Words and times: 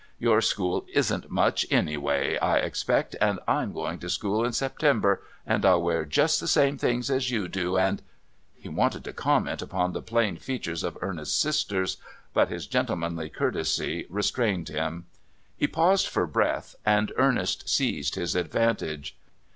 "Your 0.17 0.41
school 0.41 0.87
isn't 0.95 1.29
much 1.29 1.63
anyway, 1.69 2.35
I 2.39 2.57
expect, 2.57 3.15
and 3.21 3.39
I'm 3.47 3.71
going 3.71 3.99
to 3.99 4.09
school 4.09 4.43
in 4.43 4.51
September, 4.51 5.21
and 5.45 5.63
I'll 5.63 5.83
wear 5.83 6.05
just 6.05 6.39
the 6.39 6.47
same 6.47 6.75
things 6.79 7.11
as 7.11 7.29
you 7.29 7.47
do 7.47 7.77
and" 7.77 8.01
He 8.59 8.67
wanted 8.67 9.03
to 9.03 9.13
comment 9.13 9.61
upon 9.61 9.93
the 9.93 10.01
plain 10.01 10.37
features 10.37 10.81
of 10.83 10.97
Ernest's 11.01 11.37
sisters, 11.39 11.97
but 12.33 12.49
his 12.49 12.65
gentlemanly 12.65 13.29
courtesy 13.29 14.07
restrained 14.09 14.69
him. 14.69 15.05
He 15.55 15.67
paused 15.67 16.07
for 16.07 16.25
breath, 16.25 16.75
and 16.83 17.11
Ernest 17.15 17.69
seized 17.69 18.15
his 18.15 18.33
advantage. 18.33 19.15